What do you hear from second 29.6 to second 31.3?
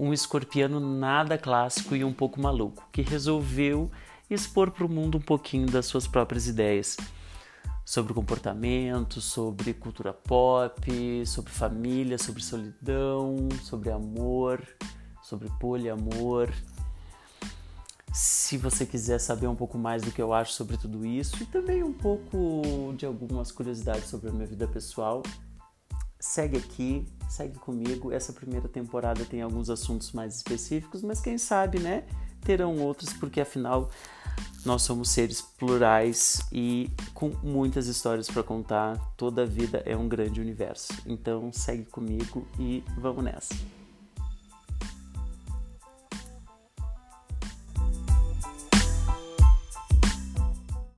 assuntos mais específicos, mas